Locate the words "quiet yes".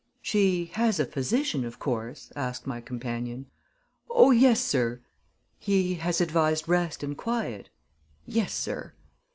7.15-8.51